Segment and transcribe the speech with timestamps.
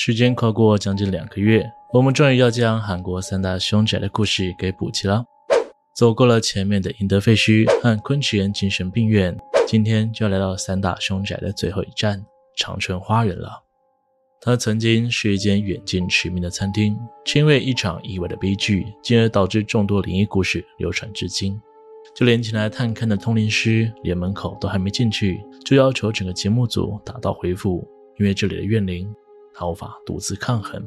[0.00, 5.24] 时间跨过将近两个月，我们终于要将韩国三大凶宅的故事给补齐了。
[5.96, 12.24] 走过了前面的英德废墟和昆池岩精神病院，今天就要来到三大凶宅的最后一站——
[12.56, 13.64] 长春花园了。
[14.40, 21.60] 它曾经是一间远近驰名的餐厅，却因为一场意外的悲剧，进而导致众多灵异故事流传至今。
[22.14, 27.84] 就连前来探看的通灵师，连门口都还没进去，就要求整个节目组打道回府，
[28.20, 29.12] 因为这里的怨灵
[29.60, 30.80] 他无法独自抗衡。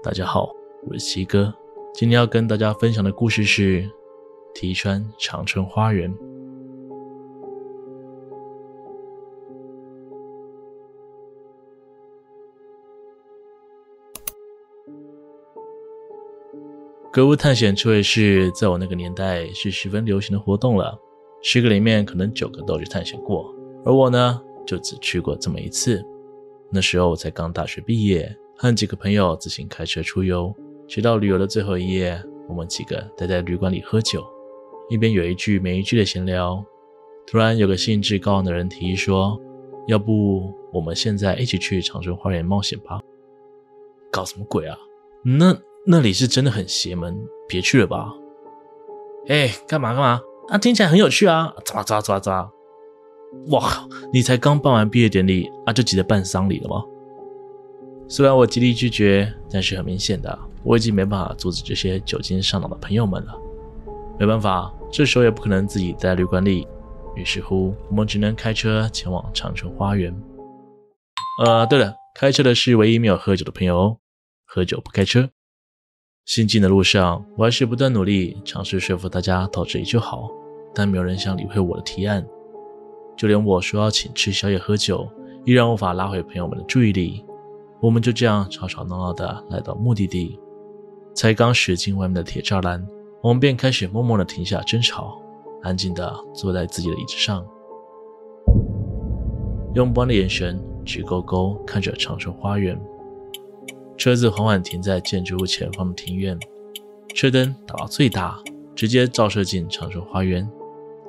[0.00, 0.54] 大家好，
[0.86, 1.52] 我是七哥，
[1.92, 3.90] 今天要跟大家分享的故事是
[4.54, 6.08] 提川长春花园。
[17.12, 20.96] 格屋探险这回是，在我那个年代是十分流行的活动了。
[21.42, 23.52] 十个里面可能九个都去探险过，
[23.84, 26.00] 而我呢，就只去过这么一次。
[26.72, 30.54] 那时候我才刚大学毕业，和几个朋友自行开车出游。
[30.88, 34.24] 直到旅游的最后一夜，我们几个待在旅馆里喝酒，
[34.88, 36.64] 一边有一句没一句的闲聊。
[37.26, 39.40] 突然有个兴致高昂的人提议说
[39.86, 43.00] ：“要不我们现在一起去长春花园冒险吧？”
[44.10, 44.76] 搞什么鬼啊？
[45.22, 45.56] 那……
[45.84, 48.14] 那里是真的很邪门，别去了吧？
[49.26, 50.20] 哎，干嘛干嘛？
[50.48, 51.52] 啊，听起来很有趣啊！
[51.64, 52.48] 抓抓抓抓！
[53.48, 56.84] 哇，你才刚办完毕业典礼啊，就急着办丧礼了吗？
[58.08, 63.34] 虽然我极力拒绝，但是很明显的，我已经没办法阻止这些酒精上脑的朋友们了。
[64.18, 66.68] 没办法，这时候也不可能自己待在旅馆里，
[67.16, 70.14] 于是乎，我们只能开车前往长城花园。
[71.42, 73.96] 呃，对了，开车的是唯一没有喝酒的朋友哦，
[74.44, 75.30] 喝酒不开车。
[76.26, 80.30] 行进的路上，我还是不断努力尝试说服大家到这里就好，
[80.74, 82.24] 但没有人想理会我的提案。
[83.22, 85.08] 就连我说要请吃宵夜喝酒，
[85.44, 87.24] 依然无法拉回朋友们的注意力。
[87.80, 90.36] 我们就这样吵吵闹闹的来到目的地，
[91.14, 92.84] 才刚驶进外面的铁栅栏，
[93.22, 95.22] 我们便开始默默的停下争吵，
[95.62, 97.46] 安静的坐在自己的椅子上，
[99.76, 102.76] 用不安的眼神直勾勾看着长春花园。
[103.96, 106.36] 车子缓缓停在建筑物前方的庭院，
[107.14, 108.42] 车灯打到最大，
[108.74, 110.50] 直接照射进长春花园。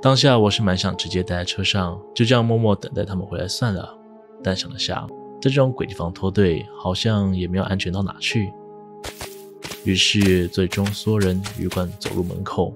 [0.03, 3.97] 当下我是蛮想直接待在车上，就这样默默等待他们回来算了。
[4.44, 5.08] 但想了下，
[5.41, 8.52] 在这种鬼地方脱队，好像也没有安全到哪去。
[9.86, 12.75] 于是最终所有人鱼贯走入门口，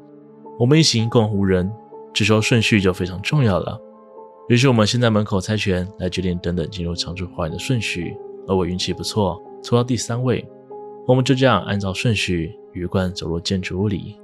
[0.57, 1.69] 我们一行一共五人，
[2.13, 3.77] 这时候顺序就非常重要了。
[4.47, 8.15] 于是我们先在门口猜拳来决定等等进入常驻花园的顺序，
[8.47, 9.37] 而我运气不错。
[9.61, 10.49] 抽到第三位，
[11.05, 14.15] 我们就这样按照顺序鱼贯走入建筑物里。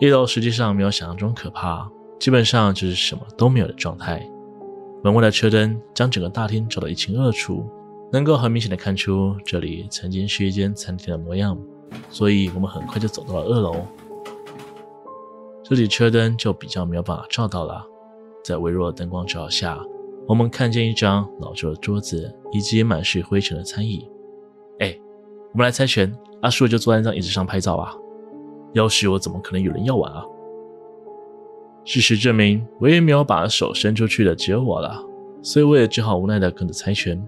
[0.00, 1.86] 一楼实际上没有想象中可怕，
[2.18, 4.26] 基本上就是什么都没有的状态。
[5.04, 7.68] 门外的车灯将整个大厅照得一清二楚，
[8.10, 11.54] 能够很明显的看出这里曾经是一间餐厅的模样。
[12.08, 13.84] 所以我们很快就走到了二楼，
[15.62, 17.84] 这里车灯就比较没有办法照到了，
[18.42, 19.78] 在微弱的灯光照下。
[20.26, 24.08] 我们看见一张老旧的桌子，以及满是灰尘的餐椅。
[24.78, 24.98] 哎，
[25.52, 26.10] 我们来猜拳，
[26.40, 27.94] 阿叔就坐在那张椅子上拍照吧。
[28.72, 30.24] 要是我怎么可能有人要玩啊？
[31.84, 35.02] 事实证明，唯一没有把手伸出去的只有我了，
[35.42, 37.20] 所以我也只好无奈的跟着猜拳。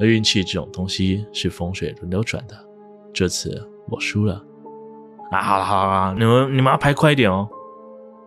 [0.00, 2.56] 而运气这种东西是风水轮流转的，
[3.12, 4.44] 这次我输了。
[5.30, 7.48] 啊，好了好了，你们你们要拍快一点哦。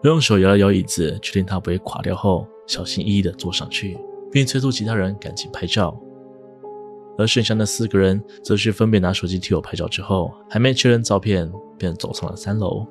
[0.03, 3.97] 我用手摇了摇椅子，确定它不会垮掉后，小心翼翼的坐上去。
[4.29, 5.97] 并催促其他人赶紧拍照，
[7.17, 12.85] 而剩下的四个人则是分别拿手机替我拍照之后，还没确认照片，便走上了三楼。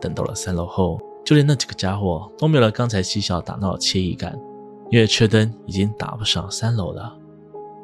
[0.00, 4.38] 等到了三楼后，就连那几个家伙都没有了刚才嬉笑打闹的惬意感，
[4.90, 7.16] 因为车灯已经打不上三楼了。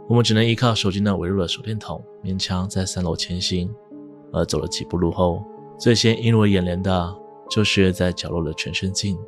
[0.09, 3.71] 我们只能依靠手机那微弱的手电筒，勉强在三楼前行。
[4.33, 5.43] 而走了几步路后，
[5.79, 7.17] 最先映入眼帘的
[7.51, 9.19] 就是在角落的全身镜。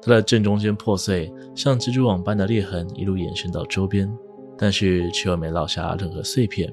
[0.00, 4.12] 它的正中间破碎，像蜘蛛网般的裂痕一路延伸到周边，
[4.56, 6.72] 但是却又没落下任何碎片。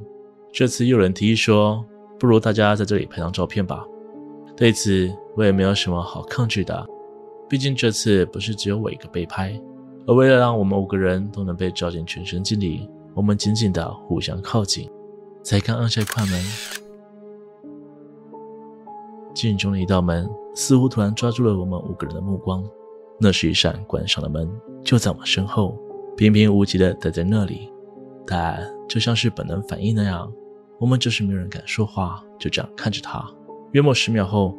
[0.51, 1.83] 这次又有人提议说
[2.19, 3.85] ：“不如大家在这里拍张照片吧。”
[4.57, 6.85] 对此，我也没有什么好抗拒的，
[7.47, 9.57] 毕竟这次不是只有我一个被拍。
[10.05, 14.89] 而为了让我们五个人都能被照进全身镜里，我们紧紧的互相靠近，
[15.43, 16.43] 才刚按下快门，
[19.33, 22.63] 镜中的一道门似乎突然抓住了我们五个人的目光。
[23.21, 24.49] 那是一扇关上的门，
[24.83, 25.77] 就在我身后，
[26.19, 27.71] 平平无奇地待在那里。
[28.27, 30.29] 但就像是本能反应那样，
[30.77, 33.25] 我们就是没有人敢说话，就这样看着他。
[33.71, 34.53] 约莫十秒后，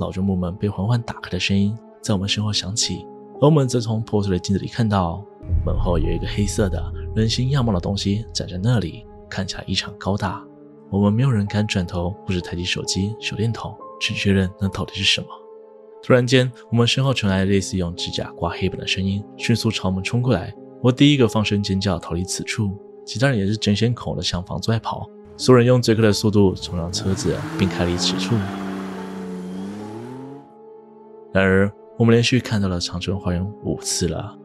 [0.00, 5.22] 老中木门被缓缓打开的声音在我们身后响起，而我们则从破碎的镜子里看到，
[5.66, 6.82] 门后有一个黑色的
[7.14, 10.42] 人形样貌的东西站在那里，看起来异常高大。
[10.88, 15.28] 我们没有人敢转头或是抬起手机手电筒去确认那到底是什么。
[16.02, 20.54] 突然间，我们身后传来类似用指甲刮黑板的声音，迅速朝我们冲过来。
[20.80, 22.70] 我第一个放声尖叫，逃离此处。
[23.04, 25.08] 其他人也是争先恐后的向房子外跑。
[25.36, 28.34] 所有人用最快的速度冲上车子，并开离此处。
[31.32, 34.36] 然而，我们连续看到了长春花园五次了。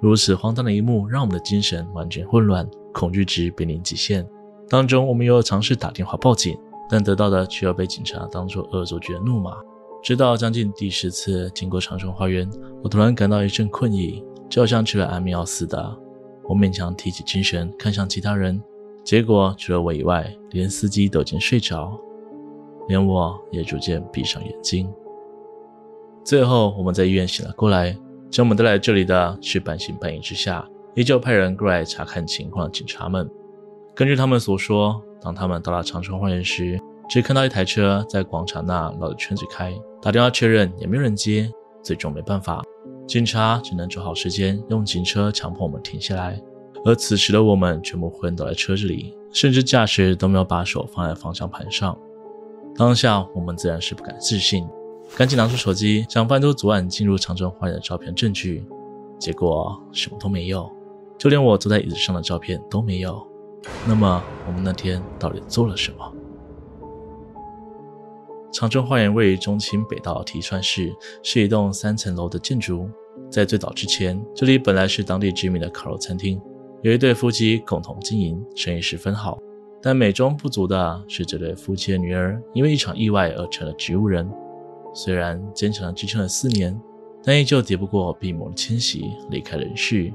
[0.00, 4.26] 如此荒诞的一幕，让我们的精神完全混乱，恐惧值濒临极限。
[4.68, 6.56] 当中，我们又尝试打电话报警，
[6.88, 9.52] 但得到的却要被警察当作恶作剧的怒骂。
[10.02, 12.50] 直到将近第十次经过长春花园，
[12.82, 15.96] 我突然感到一阵困意，就好像吃了安眠药似的。
[16.42, 18.60] 我勉强提起精神，看向其他人，
[19.04, 21.96] 结果除了我以外，连司机都已经睡着，
[22.88, 24.92] 连我也逐渐闭上眼睛。
[26.24, 27.96] 最后，我们在医院醒了过来，
[28.28, 33.30] 将我们带来这里的是半信半疑之下，依旧派人过来查看情况的警察们。
[33.94, 36.76] 根据他们所说，当他们到了长春花园时，
[37.08, 39.72] 只看到一台车在广场那绕着圈子开。
[40.00, 41.50] 打电话确认也没有人接，
[41.82, 42.62] 最终没办法，
[43.06, 46.40] 警察只能找好时间用警车强迫我们停下来。
[46.84, 51.96] 而此时的我们全部昏倒在车子里，甚至驾驶都没有把手放在方向盘上。
[52.74, 54.66] 当下我们自然是不敢置信，
[55.16, 58.64] 赶紧拿出手机想翻出昨晚进入长城花园的照片证据，
[59.18, 60.68] 结果什么都没有，
[61.18, 63.24] 就连我坐在椅子上的照片都没有。
[63.86, 66.12] 那么我们那天到底做了什么？
[68.52, 72.86] 长春花园位于中清北道提川市，是一栋三层楼的建筑。
[73.30, 76.38] 在最早之前，这里本来是当地知名的烤肉餐厅，
[76.82, 79.38] 有一对夫妻共同经营，生意十分好。
[79.80, 84.30] 但美中不足的是，这对夫妻的女儿因为一场意外而成了植物人。
[84.94, 86.78] 虽然坚强的支撑了四年，
[87.24, 90.12] 但依旧敌不过病魔的侵袭，离开人世。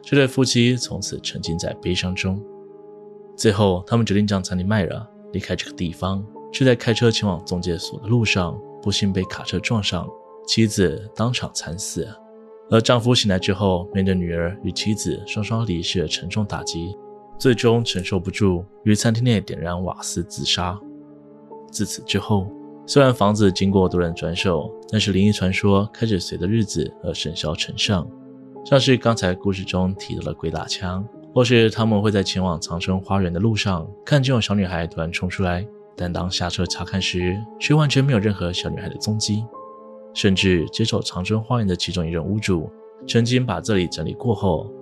[0.00, 2.40] 这对夫妻从此沉浸在悲伤中。
[3.36, 6.24] 最后，他们决定将餐厅卖了，离开这个地方。
[6.54, 10.08] 却在开车前往中介所的路上，不幸被卡车撞上，
[10.46, 12.08] 妻子当场惨死。
[12.70, 16.96] 而丈夫醒来之后，面对女儿与妻子双双离世的沉重打击，
[17.40, 20.78] 最终承受不住，于餐厅内点燃瓦斯自杀。
[21.72, 22.46] 自此之后，
[22.86, 28.08] 虽然房子经过多人转手，但是灵异传说开始随着日子而甚嚣尘上，
[28.64, 31.04] 像是刚才故事中提到的鬼打墙，
[31.34, 35.66] 或是他们会在前往长春花园的路上，看见有小女孩突然冲出来。
[35.96, 39.44] 但当下车查看时，却完全没有任何小女孩的踪迹。
[40.12, 42.70] 甚至接手长春花园的其中一任屋主，
[43.06, 44.72] 曾经把这里整理过后，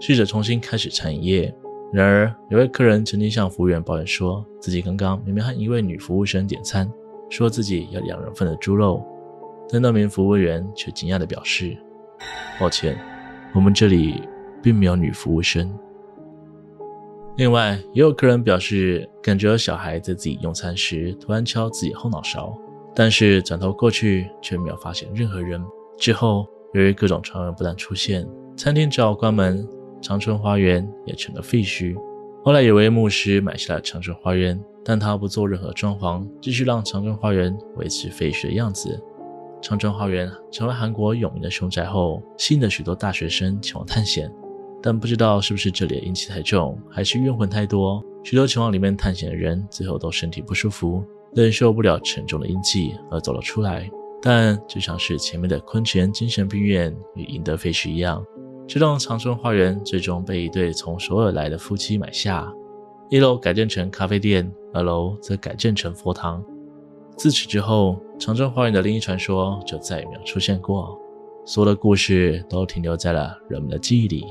[0.00, 1.54] 试着重新开始餐饮业。
[1.92, 6.88] 然而，有位客人曾经向服务员抱怨说，自己刚刚明明和一位女服务生点餐，
[7.30, 9.04] 说自己要两人份的猪肉，
[9.68, 11.76] 但那名服务员却惊讶地表示
[12.60, 12.96] ：“抱歉，
[13.54, 14.22] 我们这里
[14.62, 15.76] 并没有女服务生。”
[17.36, 22.56] 另外，也有客人表示，感觉小孩在自己用餐时突然敲自己后脑勺，
[22.94, 25.62] 但是转头过去却没有发现任何人。
[25.98, 29.68] 之后，由于各种传闻不断出现，餐厅只好关门，
[30.00, 31.94] 长春花园也成了废墟。
[32.42, 38.98] 后来，有位牧师买下了长春花园，但他不做任何装潢，继续让长春花园维持废墟的样子。
[39.60, 44.32] 长春花园成为韩国有名的凶宅后，吸引了许多大学生前往探险。
[44.86, 51.02] 但不知道是不是这里的阴气太重，还是冤魂太多，许多前往里面探险的人最后都身体不舒服，
[51.34, 53.90] 忍受不了沉重的阴气而走了出来。
[54.22, 58.24] 但就像是前面的昆泉精神病院与银德废墟一样，
[58.68, 62.48] 这栋长春花园最终被一对从首尔来的夫妻买下，
[63.10, 66.44] 一楼改建成咖啡店，二楼则改建成佛堂。
[67.16, 70.96] 自此之后，长春花园的灵异传说就再也没有出现过，
[71.44, 74.24] 所有的故事都停留在了人们的记忆里。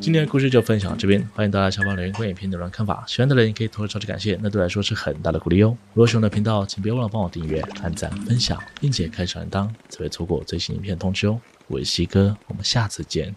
[0.00, 3.04] 今天的故事就分享到这边，欢迎大家下方留言关于影片的看法。
[3.06, 5.76] 喜欢的人也可以投个超级感谢，那对我来说是很大的鼓励哦。
[5.92, 11.38] 如果喜欢我的频道，请别忘了帮我订阅、按赞、分享，并且开小铃铛，才会错过最新影片通知哦。
[11.66, 13.34] 我是西哥，我们下次见。